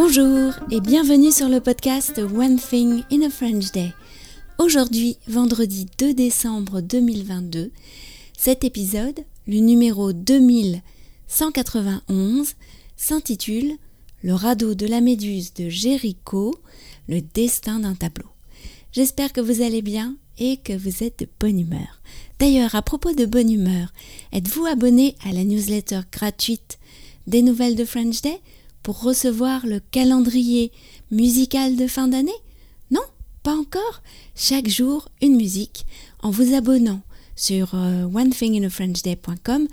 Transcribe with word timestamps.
Bonjour 0.00 0.52
et 0.70 0.80
bienvenue 0.80 1.32
sur 1.32 1.48
le 1.48 1.60
podcast 1.60 2.18
One 2.18 2.56
Thing 2.56 3.02
in 3.10 3.22
a 3.22 3.30
French 3.30 3.72
Day. 3.72 3.92
Aujourd'hui, 4.58 5.16
vendredi 5.26 5.86
2 5.98 6.14
décembre 6.14 6.80
2022, 6.80 7.72
cet 8.38 8.62
épisode, 8.62 9.18
le 9.48 9.58
numéro 9.58 10.12
2191, 10.12 12.54
s'intitule 12.96 13.72
Le 14.22 14.34
radeau 14.34 14.76
de 14.76 14.86
la 14.86 15.00
méduse 15.00 15.52
de 15.54 15.68
Jéricho, 15.68 16.54
le 17.08 17.20
destin 17.20 17.80
d'un 17.80 17.96
tableau. 17.96 18.28
J'espère 18.92 19.32
que 19.32 19.40
vous 19.40 19.62
allez 19.62 19.82
bien 19.82 20.14
et 20.38 20.58
que 20.58 20.74
vous 20.74 21.02
êtes 21.02 21.18
de 21.18 21.28
bonne 21.40 21.58
humeur. 21.58 22.00
D'ailleurs, 22.38 22.76
à 22.76 22.82
propos 22.82 23.14
de 23.14 23.26
bonne 23.26 23.50
humeur, 23.50 23.92
êtes-vous 24.32 24.66
abonné 24.66 25.16
à 25.28 25.32
la 25.32 25.42
newsletter 25.42 26.02
gratuite 26.12 26.78
des 27.26 27.42
nouvelles 27.42 27.74
de 27.74 27.84
French 27.84 28.22
Day? 28.22 28.40
Recevoir 28.92 29.66
le 29.66 29.80
calendrier 29.80 30.72
musical 31.10 31.76
de 31.76 31.86
fin 31.86 32.08
d'année? 32.08 32.30
Non 32.90 33.02
Pas 33.42 33.56
encore 33.56 34.02
Chaque 34.34 34.68
jour, 34.68 35.08
une 35.20 35.36
musique 35.36 35.86
en 36.20 36.30
vous 36.30 36.54
abonnant 36.54 37.00
sur 37.36 37.74
euh, 37.74 38.04
onethinginafrenchday.com 38.12 39.68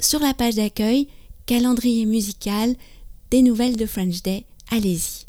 sur 0.00 0.20
la 0.20 0.34
page 0.34 0.56
d'accueil 0.56 1.08
calendrier 1.46 2.06
musical 2.06 2.74
des 3.30 3.42
nouvelles 3.42 3.76
de 3.76 3.86
French 3.86 4.22
Day. 4.22 4.44
Allez-y. 4.70 5.24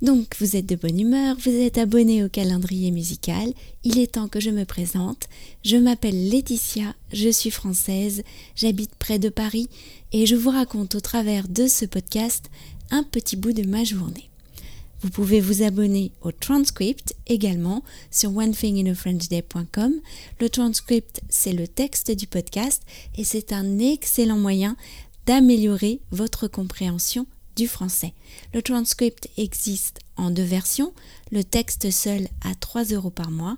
Donc 0.00 0.36
vous 0.38 0.54
êtes 0.54 0.66
de 0.66 0.76
bonne 0.76 1.00
humeur, 1.00 1.36
vous 1.44 1.50
êtes 1.50 1.76
abonné 1.76 2.22
au 2.22 2.28
calendrier 2.28 2.92
musical, 2.92 3.52
il 3.82 3.98
est 3.98 4.12
temps 4.12 4.28
que 4.28 4.38
je 4.38 4.50
me 4.50 4.64
présente. 4.64 5.24
Je 5.64 5.76
m'appelle 5.76 6.28
Laetitia, 6.28 6.94
je 7.12 7.28
suis 7.28 7.50
française, 7.50 8.22
j'habite 8.54 8.94
près 8.94 9.18
de 9.18 9.28
Paris 9.28 9.68
et 10.12 10.24
je 10.24 10.36
vous 10.36 10.50
raconte 10.50 10.94
au 10.94 11.00
travers 11.00 11.48
de 11.48 11.66
ce 11.66 11.84
podcast 11.84 12.48
un 12.92 13.02
petit 13.02 13.34
bout 13.34 13.52
de 13.52 13.66
ma 13.66 13.82
journée. 13.82 14.30
Vous 15.00 15.10
pouvez 15.10 15.40
vous 15.40 15.62
abonner 15.62 16.12
au 16.22 16.30
transcript 16.30 17.14
également 17.26 17.82
sur 18.10 18.36
onethinginafrenchday.com. 18.36 19.94
Le 20.40 20.48
transcript, 20.48 21.22
c'est 21.28 21.52
le 21.52 21.66
texte 21.66 22.12
du 22.12 22.26
podcast 22.28 22.82
et 23.16 23.24
c'est 23.24 23.52
un 23.52 23.78
excellent 23.80 24.38
moyen 24.38 24.76
d'améliorer 25.26 26.00
votre 26.10 26.46
compréhension 26.46 27.26
français. 27.66 28.14
Le 28.54 28.62
transcript 28.62 29.28
existe 29.36 30.00
en 30.16 30.30
deux 30.30 30.42
versions, 30.44 30.92
le 31.30 31.44
texte 31.44 31.90
seul 31.90 32.28
à 32.44 32.54
3 32.54 32.84
euros 32.84 33.10
par 33.10 33.30
mois 33.30 33.56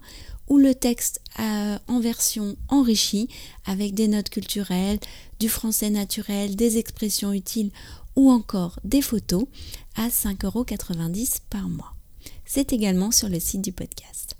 ou 0.48 0.58
le 0.58 0.74
texte 0.74 1.20
euh, 1.38 1.78
en 1.86 2.00
version 2.00 2.56
enrichie 2.68 3.28
avec 3.64 3.94
des 3.94 4.08
notes 4.08 4.30
culturelles, 4.30 4.98
du 5.38 5.48
français 5.48 5.90
naturel, 5.90 6.56
des 6.56 6.78
expressions 6.78 7.32
utiles 7.32 7.70
ou 8.16 8.30
encore 8.30 8.78
des 8.84 9.02
photos 9.02 9.44
à 9.94 10.08
5,90 10.08 10.44
euros 10.44 10.66
par 11.50 11.68
mois. 11.68 11.94
C'est 12.44 12.72
également 12.72 13.12
sur 13.12 13.28
le 13.28 13.38
site 13.38 13.62
du 13.62 13.72
podcast. 13.72 14.36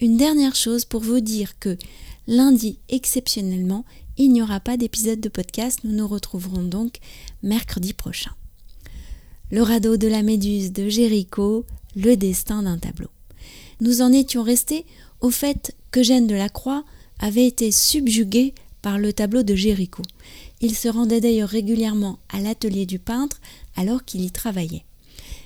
Une 0.00 0.16
dernière 0.16 0.56
chose 0.56 0.84
pour 0.84 1.02
vous 1.02 1.20
dire 1.20 1.58
que 1.58 1.76
lundi, 2.26 2.78
exceptionnellement, 2.88 3.84
il 4.16 4.32
n'y 4.32 4.42
aura 4.42 4.60
pas 4.60 4.76
d'épisode 4.76 5.20
de 5.20 5.28
podcast, 5.28 5.80
nous 5.84 5.92
nous 5.92 6.08
retrouverons 6.08 6.62
donc 6.62 6.98
mercredi 7.42 7.92
prochain. 7.92 8.32
Le 9.50 9.62
radeau 9.62 9.96
de 9.96 10.08
la 10.08 10.22
méduse 10.22 10.72
de 10.72 10.88
Jéricho, 10.88 11.66
le 11.96 12.16
destin 12.16 12.62
d'un 12.62 12.78
tableau. 12.78 13.08
Nous 13.80 14.02
en 14.02 14.12
étions 14.12 14.42
restés 14.42 14.86
au 15.20 15.30
fait 15.30 15.76
qu'Eugène 15.90 16.26
de 16.26 16.34
la 16.34 16.48
Croix 16.48 16.84
avait 17.18 17.46
été 17.46 17.70
subjugué 17.70 18.54
par 18.82 18.98
le 18.98 19.12
tableau 19.12 19.42
de 19.42 19.54
Jéricho. 19.54 20.02
Il 20.60 20.76
se 20.76 20.88
rendait 20.88 21.20
d'ailleurs 21.20 21.48
régulièrement 21.48 22.18
à 22.28 22.40
l'atelier 22.40 22.86
du 22.86 22.98
peintre 22.98 23.40
alors 23.76 24.04
qu'il 24.04 24.22
y 24.22 24.30
travaillait. 24.30 24.84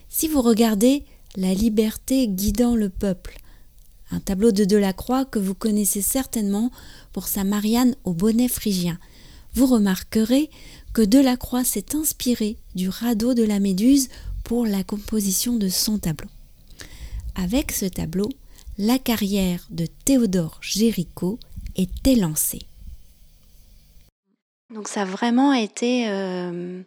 Si 0.09 0.29
vous 0.29 0.43
regardez 0.43 1.05
La 1.37 1.55
liberté 1.55 2.27
guidant 2.27 2.75
le 2.75 2.89
peuple, 2.89 3.39
un 4.11 4.21
tableau 4.21 4.53
de 4.53 4.65
Delacroix 4.65 5.25
que 5.25 5.39
vous 5.39 5.55
connaissez 5.55 6.03
certainement 6.03 6.71
pour 7.13 7.29
sa 7.29 7.45
Marianne 7.45 7.95
au 8.05 8.13
bonnet 8.13 8.49
phrygien. 8.49 8.99
Vous 9.55 9.67
remarquerez 9.67 10.51
que 10.93 11.03
Delacroix 11.03 11.65
s'est 11.65 11.95
inspiré 11.95 12.57
du 12.75 12.89
radeau 12.89 13.35
de 13.35 13.45
la 13.45 13.61
Méduse 13.61 14.09
pour 14.45 14.67
la 14.67 14.85
composition 14.85 15.57
de 15.57 15.69
son 15.69 15.99
tableau. 15.99 16.29
Avec 17.35 17.73
ce 17.73 17.87
tableau, 17.87 18.29
la 18.79 18.99
carrière 18.99 19.67
de 19.71 19.87
Théodore 20.05 20.59
Géricault 20.63 21.39
était 21.77 22.15
lancée. 22.15 22.63
Donc 24.73 24.89
ça 24.89 25.03
a 25.03 25.05
vraiment 25.05 25.53
été 25.53 26.09
euh, 26.09 26.83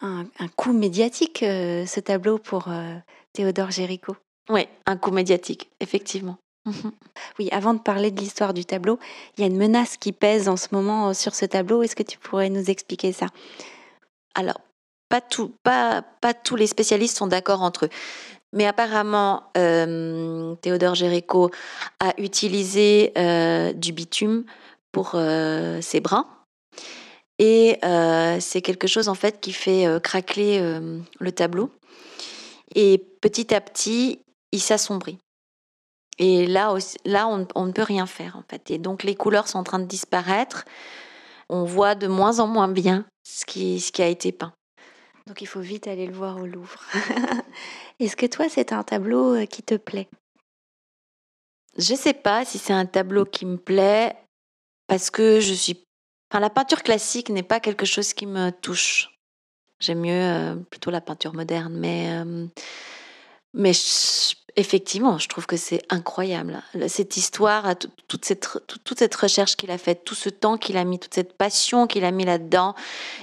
un, 0.00 0.48
coup 0.56 0.72
médiatique, 0.72 1.42
euh, 1.42 1.84
ce 1.86 2.00
tableau 2.00 2.38
pour 2.38 2.68
euh, 2.68 2.96
Théodore 3.32 3.70
Géricault. 3.70 4.16
Oui, 4.48 4.66
un 4.86 4.96
coup 4.96 5.10
médiatique, 5.10 5.70
effectivement. 5.80 6.38
Mhm. 6.66 6.92
Oui, 7.38 7.48
avant 7.52 7.74
de 7.74 7.78
parler 7.78 8.10
de 8.10 8.20
l'histoire 8.20 8.52
du 8.52 8.64
tableau, 8.64 8.98
il 9.36 9.40
y 9.40 9.44
a 9.44 9.46
une 9.46 9.56
menace 9.56 9.96
qui 9.96 10.12
pèse 10.12 10.48
en 10.48 10.56
ce 10.56 10.68
moment 10.72 11.08
euh, 11.08 11.12
sur 11.12 11.34
ce 11.34 11.44
tableau. 11.44 11.82
Est-ce 11.82 11.96
que 11.96 12.02
tu 12.02 12.18
pourrais 12.18 12.50
nous 12.50 12.70
expliquer 12.70 13.12
ça? 13.12 13.26
Alors, 14.34 14.60
pas, 15.08 15.20
tout, 15.20 15.52
pas, 15.62 16.02
pas 16.20 16.34
tous 16.34 16.56
les 16.56 16.66
spécialistes 16.66 17.16
sont 17.16 17.28
d'accord 17.28 17.62
entre 17.62 17.86
eux. 17.86 17.90
Mais 18.52 18.66
apparemment, 18.66 19.44
euh, 19.56 20.54
Théodore 20.56 20.94
Géricault 20.94 21.50
a 22.00 22.12
utilisé 22.18 23.12
euh, 23.16 23.72
du 23.72 23.92
bitume 23.92 24.44
pour 24.92 25.10
ses 25.10 26.00
brins. 26.00 26.26
Et 27.38 27.78
c'est 28.40 28.62
quelque 28.62 28.86
chose 28.86 29.08
en 29.10 29.14
fait 29.14 29.40
qui 29.40 29.52
fait 29.52 29.84
craquer 30.02 30.58
le 31.18 31.32
tableau. 31.32 31.70
Et 32.74 32.96
petit 33.20 33.54
à 33.54 33.60
petit, 33.60 34.20
il 34.52 34.60
s'assombrit. 34.60 35.18
Et 36.18 36.46
là, 36.46 36.74
là 37.04 37.28
on, 37.28 37.66
ne 37.66 37.72
peut 37.72 37.82
rien 37.82 38.06
faire 38.06 38.36
en 38.36 38.42
fait. 38.50 38.70
Et 38.70 38.78
donc 38.78 39.02
les 39.02 39.14
couleurs 39.14 39.48
sont 39.48 39.58
en 39.58 39.64
train 39.64 39.78
de 39.78 39.84
disparaître. 39.84 40.64
On 41.48 41.64
voit 41.64 41.94
de 41.94 42.06
moins 42.06 42.40
en 42.40 42.46
moins 42.46 42.68
bien 42.68 43.04
ce 43.24 43.44
qui, 43.44 43.80
ce 43.80 43.92
qui 43.92 44.02
a 44.02 44.08
été 44.08 44.32
peint. 44.32 44.52
Donc 45.26 45.42
il 45.42 45.46
faut 45.46 45.60
vite 45.60 45.88
aller 45.88 46.06
le 46.06 46.14
voir 46.14 46.36
au 46.38 46.46
Louvre. 46.46 46.80
Est-ce 48.00 48.16
que 48.16 48.26
toi, 48.26 48.48
c'est 48.48 48.72
un 48.72 48.84
tableau 48.84 49.34
euh, 49.34 49.46
qui 49.46 49.62
te 49.62 49.74
plaît? 49.74 50.08
Je 51.76 51.92
ne 51.92 51.98
sais 51.98 52.14
pas 52.14 52.44
si 52.44 52.58
c'est 52.58 52.72
un 52.72 52.86
tableau 52.86 53.24
qui 53.24 53.44
me 53.44 53.56
plaît 53.56 54.16
parce 54.86 55.10
que 55.10 55.40
je 55.40 55.52
suis. 55.52 55.82
Enfin, 56.30 56.40
la 56.40 56.50
peinture 56.50 56.82
classique 56.82 57.28
n'est 57.28 57.42
pas 57.42 57.60
quelque 57.60 57.86
chose 57.86 58.12
qui 58.12 58.26
me 58.26 58.50
touche. 58.50 59.10
J'aime 59.80 60.00
mieux 60.00 60.12
euh, 60.12 60.54
plutôt 60.56 60.90
la 60.90 61.00
peinture 61.00 61.34
moderne, 61.34 61.76
mais 61.76 62.08
euh, 62.10 62.46
mais 63.56 63.72
effectivement, 64.56 65.18
je 65.18 65.28
trouve 65.28 65.46
que 65.46 65.56
c'est 65.56 65.82
incroyable. 65.90 66.62
Cette 66.88 67.16
histoire, 67.16 67.74
toute 68.06 68.24
cette, 68.24 68.48
toute 68.84 68.98
cette 68.98 69.14
recherche 69.14 69.56
qu'il 69.56 69.70
a 69.70 69.78
faite, 69.78 70.04
tout 70.04 70.14
ce 70.14 70.28
temps 70.28 70.58
qu'il 70.58 70.76
a 70.76 70.84
mis, 70.84 70.98
toute 70.98 71.14
cette 71.14 71.32
passion 71.32 71.86
qu'il 71.86 72.04
a 72.04 72.10
mis 72.10 72.24
là-dedans. 72.24 72.74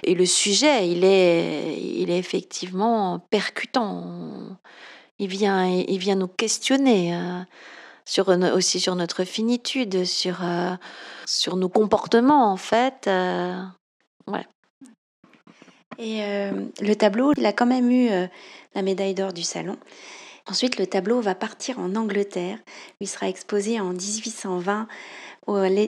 Et 0.03 0.15
le 0.15 0.25
sujet, 0.25 0.89
il 0.89 1.03
est, 1.03 1.79
il 1.79 2.09
est 2.09 2.17
effectivement 2.17 3.19
percutant. 3.29 4.57
Il 5.19 5.27
vient, 5.27 5.67
il 5.67 5.97
vient 5.97 6.15
nous 6.15 6.27
questionner. 6.27 7.15
Euh, 7.15 7.39
sur, 8.05 8.27
aussi 8.27 8.81
sur 8.81 8.95
notre 8.95 9.23
finitude, 9.23 10.03
sur, 10.03 10.43
euh, 10.43 10.75
sur 11.25 11.55
nos 11.55 11.69
comportements 11.69 12.51
en 12.51 12.57
fait. 12.57 13.07
Euh. 13.07 13.61
Et 15.99 16.21
le 16.81 16.93
tableau, 16.95 17.31
il 17.37 17.45
a 17.45 17.53
quand 17.53 17.65
même 17.65 17.89
eu 17.91 18.09
la 18.75 18.81
médaille 18.81 19.13
d'or 19.13 19.31
du 19.31 19.43
salon. 19.43 19.77
Ensuite, 20.45 20.77
le 20.77 20.87
tableau 20.87 21.21
va 21.21 21.35
partir 21.35 21.79
en 21.79 21.95
Angleterre, 21.95 22.59
il 22.99 23.07
sera 23.07 23.29
exposé 23.29 23.79
en 23.79 23.91
1820 23.93 24.87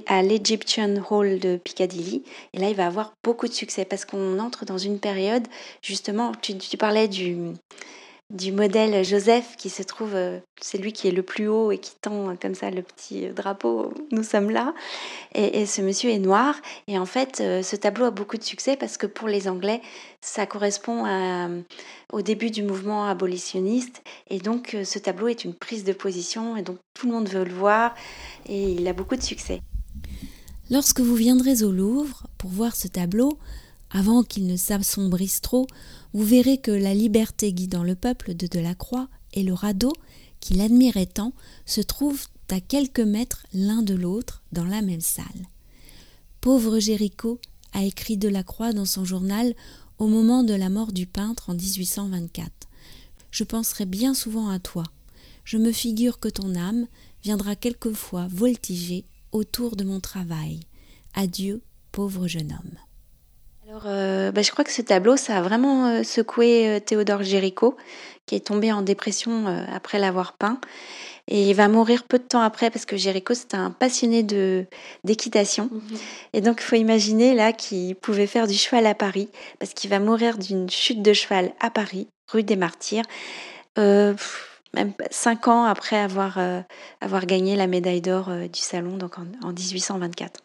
à 0.07 0.21
l'Egyptian 0.21 0.95
Hall 1.09 1.39
de 1.39 1.57
Piccadilly. 1.57 2.23
Et 2.53 2.59
là, 2.59 2.69
il 2.69 2.75
va 2.75 2.87
avoir 2.87 3.13
beaucoup 3.23 3.47
de 3.47 3.53
succès 3.53 3.85
parce 3.85 4.05
qu'on 4.05 4.39
entre 4.39 4.65
dans 4.65 4.77
une 4.77 4.99
période, 4.99 5.47
justement, 5.81 6.33
tu, 6.41 6.57
tu 6.57 6.77
parlais 6.77 7.07
du, 7.07 7.37
du 8.33 8.51
modèle 8.51 9.05
Joseph 9.05 9.55
qui 9.55 9.69
se 9.69 9.83
trouve, 9.83 10.15
euh, 10.15 10.39
c'est 10.59 10.79
lui 10.79 10.93
qui 10.93 11.07
est 11.07 11.11
le 11.11 11.21
plus 11.21 11.47
haut 11.47 11.71
et 11.71 11.77
qui 11.77 11.91
tend 12.01 12.29
euh, 12.29 12.33
comme 12.41 12.55
ça 12.55 12.71
le 12.71 12.81
petit 12.81 13.27
drapeau, 13.27 13.93
nous 14.11 14.23
sommes 14.23 14.49
là. 14.49 14.73
Et, 15.35 15.65
ce 15.65 15.81
monsieur 15.81 16.09
est 16.09 16.19
noir. 16.19 16.55
Et 16.87 16.97
en 16.97 17.05
fait, 17.05 17.39
euh, 17.39 17.61
ce 17.61 17.75
tableau 17.75 18.05
a 18.05 18.11
beaucoup 18.11 18.37
de 18.37 18.43
succès 18.43 18.77
parce 18.77 18.97
que 18.97 19.05
pour 19.05 19.27
les 19.27 19.47
Anglais, 19.47 19.81
ça 20.21 20.47
correspond 20.47 21.05
au 22.11 22.21
début 22.21 22.49
du 22.49 22.63
mouvement 22.63 23.05
abolitionniste. 23.05 24.01
Et 24.29 24.39
donc, 24.39 24.75
ce 24.83 24.97
tableau 24.97 25.27
est 25.27 25.43
une 25.45 25.53
prise 25.53 25.83
de 25.83 25.93
position 25.93 26.57
et 26.57 26.63
donc 26.63 26.77
tout 26.95 27.05
le 27.05 27.13
monde 27.13 27.29
veut 27.29 27.43
le 27.43 27.53
voir 27.53 27.93
et 28.47 28.71
il 28.71 28.87
a 28.87 28.93
beaucoup 28.93 29.15
de 29.15 29.21
succès. 29.21 29.61
Lorsque 30.71 30.99
vous 30.99 31.15
viendrez 31.15 31.61
au 31.61 31.71
Louvre 31.71 32.25
pour 32.39 32.49
voir 32.49 32.75
ce 32.75 32.87
tableau, 32.87 33.37
avant 33.91 34.23
qu'il 34.23 34.47
ne 34.47 34.57
s'assombrisse 34.57 35.41
trop, 35.41 35.67
vous 36.15 36.23
verrez 36.23 36.57
que 36.57 36.71
la 36.71 36.93
liberté 36.93 37.51
guidant 37.51 37.83
le 37.83 37.93
peuple 37.93 38.35
de 38.35 38.47
Delacroix 38.47 39.09
et 39.33 39.43
le 39.43 39.53
radeau, 39.53 39.91
qu'il 40.39 40.61
admirait 40.61 41.07
tant, 41.07 41.33
se 41.65 41.81
trouvent 41.81 42.27
à 42.49 42.61
quelques 42.61 43.01
mètres 43.01 43.45
l'un 43.53 43.81
de 43.81 43.93
l'autre 43.93 44.41
dans 44.53 44.63
la 44.63 44.81
même 44.81 45.01
salle. 45.01 45.25
Pauvre 46.39 46.79
Géricault, 46.79 47.41
a 47.73 47.83
écrit 47.83 48.15
Delacroix 48.15 48.71
dans 48.71 48.85
son 48.85 49.03
journal 49.03 49.53
au 49.97 50.07
moment 50.07 50.43
de 50.43 50.53
la 50.53 50.69
mort 50.69 50.93
du 50.93 51.05
peintre 51.05 51.49
en 51.49 51.53
1824. 51.53 52.49
Je 53.29 53.43
penserai 53.43 53.85
bien 53.85 54.13
souvent 54.13 54.47
à 54.47 54.59
toi. 54.59 54.85
Je 55.43 55.57
me 55.57 55.73
figure 55.73 56.21
que 56.21 56.29
ton 56.29 56.55
âme 56.55 56.87
viendra 57.23 57.57
quelquefois 57.57 58.27
voltiger 58.29 59.03
autour 59.33 59.75
de 59.75 59.83
mon 59.83 59.99
travail. 59.99 60.61
Adieu, 61.13 61.61
pauvre 61.91 62.29
jeune 62.29 62.53
homme. 62.53 62.84
Alors, 63.67 63.83
euh, 63.87 64.31
bah, 64.31 64.43
je 64.43 64.51
crois 64.51 64.63
que 64.63 64.71
ce 64.71 64.83
tableau, 64.83 65.17
ça 65.17 65.37
a 65.37 65.41
vraiment 65.41 65.87
euh, 65.87 66.03
secoué 66.03 66.67
euh, 66.67 66.79
Théodore 66.79 67.23
Géricault, 67.23 67.77
qui 68.27 68.35
est 68.35 68.45
tombé 68.45 68.71
en 68.71 68.83
dépression 68.83 69.45
après 69.71 69.97
l'avoir 69.97 70.33
peint. 70.33 70.59
Et 71.27 71.49
il 71.49 71.53
va 71.55 71.67
mourir 71.67 72.03
peu 72.03 72.19
de 72.19 72.23
temps 72.23 72.41
après 72.41 72.69
parce 72.69 72.85
que 72.85 72.97
Géricault, 72.97 73.33
c'était 73.33 73.57
un 73.57 73.71
passionné 73.71 74.21
de 74.21 74.65
d'équitation. 75.03 75.69
Mhm. 75.71 75.97
Et 76.33 76.41
donc, 76.41 76.57
il 76.59 76.63
faut 76.63 76.75
imaginer 76.75 77.33
là 77.33 77.53
qu'il 77.53 77.95
pouvait 77.95 78.27
faire 78.27 78.45
du 78.45 78.53
cheval 78.53 78.85
à 78.85 78.93
Paris 78.93 79.29
parce 79.59 79.73
qu'il 79.73 79.89
va 79.89 79.99
mourir 79.99 80.37
d'une 80.37 80.69
chute 80.69 81.01
de 81.01 81.13
cheval 81.13 81.51
à 81.59 81.71
Paris, 81.71 82.07
rue 82.31 82.43
des 82.43 82.55
Martyrs, 82.55 83.05
même 83.77 84.93
cinq 85.09 85.47
ans 85.47 85.65
après 85.65 85.97
avoir, 85.97 86.37
avoir 87.01 87.25
gagné 87.25 87.55
la 87.55 87.65
médaille 87.65 88.01
d'or 88.01 88.29
du 88.51 88.59
salon, 88.59 88.97
donc 88.97 89.17
en, 89.17 89.25
en 89.43 89.51
1824. 89.51 90.41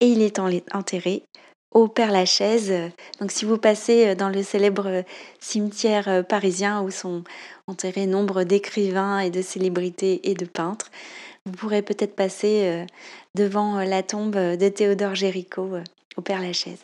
Et 0.00 0.06
il 0.08 0.20
est 0.20 0.38
enterré 0.72 1.24
au 1.72 1.88
Père 1.88 2.12
Lachaise. 2.12 2.72
Donc 3.20 3.32
si 3.32 3.44
vous 3.44 3.58
passez 3.58 4.08
euh, 4.08 4.14
dans 4.14 4.28
le 4.28 4.42
célèbre 4.42 4.86
euh, 4.86 5.02
cimetière 5.40 6.08
euh, 6.08 6.22
parisien 6.22 6.82
où 6.82 6.90
sont 6.90 7.24
enterrés 7.66 8.06
nombre 8.06 8.44
d'écrivains 8.44 9.20
et 9.20 9.30
de 9.30 9.42
célébrités 9.42 10.30
et 10.30 10.34
de 10.34 10.44
peintres, 10.44 10.90
vous 11.46 11.52
pourrez 11.52 11.82
peut-être 11.82 12.14
passer 12.14 12.86
devant 13.34 13.80
la 13.80 14.04
tombe 14.04 14.36
de 14.36 14.68
Théodore 14.68 15.16
Géricault 15.16 15.72
au 16.16 16.20
Père 16.20 16.40
Lachaise. 16.40 16.78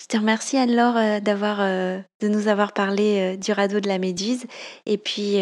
Je 0.00 0.06
te 0.06 0.16
remercie 0.16 0.56
Anne-Laure 0.56 1.20
d'avoir 1.20 1.58
de 1.58 2.28
nous 2.28 2.48
avoir 2.48 2.72
parlé 2.72 3.36
du 3.36 3.52
radeau 3.52 3.78
de 3.78 3.86
la 3.86 3.98
Méduse 3.98 4.46
et 4.84 4.98
puis 4.98 5.38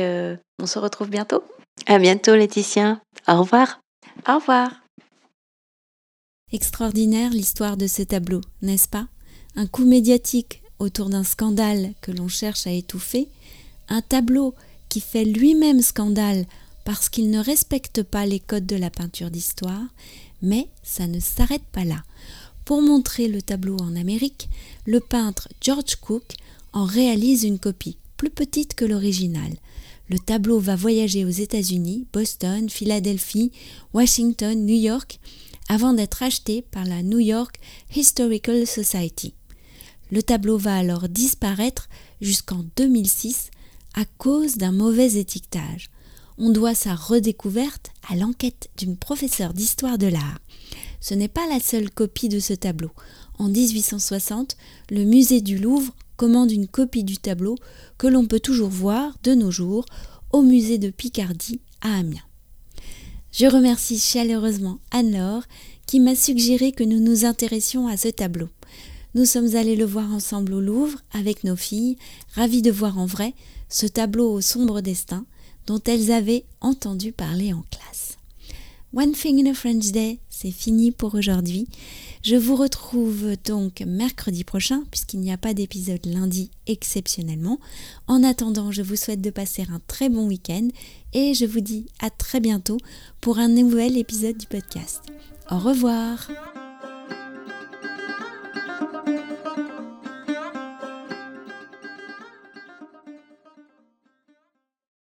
on 0.60 0.66
se 0.66 0.78
retrouve 0.78 1.08
bientôt. 1.08 1.42
À 1.86 1.98
bientôt 1.98 2.34
Laetitia. 2.34 3.00
Au 3.26 3.38
revoir. 3.38 3.80
Au 4.28 4.34
revoir. 4.34 4.70
Extraordinaire 6.50 7.30
l'histoire 7.30 7.76
de 7.76 7.86
ce 7.86 8.02
tableau, 8.02 8.40
n'est-ce 8.62 8.88
pas? 8.88 9.06
Un 9.54 9.66
coup 9.66 9.84
médiatique 9.84 10.62
autour 10.78 11.10
d'un 11.10 11.24
scandale 11.24 11.92
que 12.00 12.10
l'on 12.10 12.28
cherche 12.28 12.66
à 12.66 12.70
étouffer, 12.70 13.28
un 13.88 14.00
tableau 14.00 14.54
qui 14.88 15.00
fait 15.00 15.24
lui-même 15.24 15.82
scandale 15.82 16.46
parce 16.84 17.10
qu'il 17.10 17.30
ne 17.30 17.38
respecte 17.38 18.02
pas 18.02 18.24
les 18.24 18.40
codes 18.40 18.64
de 18.64 18.76
la 18.76 18.88
peinture 18.88 19.30
d'histoire, 19.30 19.84
mais 20.40 20.68
ça 20.82 21.06
ne 21.06 21.20
s'arrête 21.20 21.66
pas 21.70 21.84
là. 21.84 22.02
Pour 22.64 22.80
montrer 22.80 23.28
le 23.28 23.42
tableau 23.42 23.76
en 23.80 23.94
Amérique, 23.94 24.48
le 24.86 25.00
peintre 25.00 25.48
George 25.60 25.96
Cook 25.96 26.34
en 26.72 26.84
réalise 26.84 27.44
une 27.44 27.58
copie, 27.58 27.98
plus 28.16 28.30
petite 28.30 28.74
que 28.74 28.86
l'original. 28.86 29.52
Le 30.08 30.18
tableau 30.18 30.58
va 30.58 30.76
voyager 30.76 31.26
aux 31.26 31.28
États-Unis, 31.28 32.06
Boston, 32.10 32.70
Philadelphie, 32.70 33.52
Washington, 33.92 34.64
New 34.64 34.78
York, 34.78 35.20
avant 35.68 35.92
d'être 35.92 36.22
acheté 36.22 36.62
par 36.62 36.84
la 36.84 37.02
New 37.02 37.18
York 37.18 37.58
Historical 37.94 38.66
Society. 38.66 39.34
Le 40.10 40.22
tableau 40.22 40.56
va 40.56 40.76
alors 40.76 41.08
disparaître 41.08 41.88
jusqu'en 42.20 42.64
2006 42.76 43.50
à 43.94 44.04
cause 44.16 44.56
d'un 44.56 44.72
mauvais 44.72 45.14
étiquetage. 45.14 45.90
On 46.38 46.50
doit 46.50 46.74
sa 46.74 46.94
redécouverte 46.94 47.90
à 48.08 48.16
l'enquête 48.16 48.70
d'une 48.78 48.96
professeure 48.96 49.52
d'histoire 49.52 49.98
de 49.98 50.06
l'art. 50.06 50.38
Ce 51.00 51.14
n'est 51.14 51.28
pas 51.28 51.46
la 51.48 51.60
seule 51.60 51.90
copie 51.90 52.28
de 52.28 52.40
ce 52.40 52.54
tableau. 52.54 52.90
En 53.38 53.48
1860, 53.48 54.56
le 54.90 55.04
musée 55.04 55.40
du 55.40 55.58
Louvre 55.58 55.94
commande 56.16 56.50
une 56.50 56.66
copie 56.66 57.04
du 57.04 57.18
tableau 57.18 57.56
que 57.98 58.06
l'on 58.06 58.26
peut 58.26 58.40
toujours 58.40 58.70
voir 58.70 59.16
de 59.22 59.34
nos 59.34 59.50
jours 59.50 59.84
au 60.32 60.42
musée 60.42 60.78
de 60.78 60.90
Picardie 60.90 61.60
à 61.80 61.98
Amiens. 61.98 62.27
Je 63.38 63.46
remercie 63.46 64.00
chaleureusement 64.00 64.80
Anne-Laure 64.90 65.44
qui 65.86 66.00
m'a 66.00 66.16
suggéré 66.16 66.72
que 66.72 66.82
nous 66.82 66.98
nous 66.98 67.24
intéressions 67.24 67.86
à 67.86 67.96
ce 67.96 68.08
tableau. 68.08 68.48
Nous 69.14 69.26
sommes 69.26 69.54
allés 69.54 69.76
le 69.76 69.84
voir 69.84 70.12
ensemble 70.12 70.54
au 70.54 70.60
Louvre 70.60 70.98
avec 71.12 71.44
nos 71.44 71.54
filles, 71.54 71.98
ravis 72.34 72.62
de 72.62 72.72
voir 72.72 72.98
en 72.98 73.06
vrai 73.06 73.34
ce 73.68 73.86
tableau 73.86 74.32
au 74.32 74.40
sombre 74.40 74.80
destin 74.80 75.24
dont 75.68 75.80
elles 75.86 76.10
avaient 76.10 76.46
entendu 76.60 77.12
parler 77.12 77.52
en 77.52 77.62
classe. 77.70 77.97
One 78.94 79.12
Thing 79.12 79.46
in 79.46 79.50
a 79.50 79.54
French 79.54 79.92
Day, 79.92 80.18
c'est 80.30 80.50
fini 80.50 80.92
pour 80.92 81.14
aujourd'hui. 81.14 81.68
Je 82.22 82.36
vous 82.36 82.56
retrouve 82.56 83.36
donc 83.44 83.82
mercredi 83.86 84.44
prochain, 84.44 84.84
puisqu'il 84.90 85.20
n'y 85.20 85.30
a 85.30 85.36
pas 85.36 85.52
d'épisode 85.52 86.06
lundi 86.06 86.50
exceptionnellement. 86.66 87.60
En 88.06 88.24
attendant, 88.24 88.72
je 88.72 88.80
vous 88.80 88.96
souhaite 88.96 89.20
de 89.20 89.28
passer 89.28 89.66
un 89.70 89.80
très 89.88 90.08
bon 90.08 90.26
week-end 90.26 90.68
et 91.12 91.34
je 91.34 91.44
vous 91.44 91.60
dis 91.60 91.86
à 92.00 92.08
très 92.08 92.40
bientôt 92.40 92.78
pour 93.20 93.38
un 93.38 93.48
nouvel 93.48 93.98
épisode 93.98 94.38
du 94.38 94.46
podcast. 94.46 95.02
Au 95.50 95.58
revoir 95.58 96.30